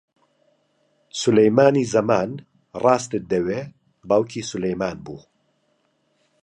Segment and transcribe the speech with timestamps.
[1.19, 2.29] سولەیمانی زەمان،
[2.83, 3.61] ڕاستت دەوێ،
[4.09, 5.19] باوکی سولەیمان بوو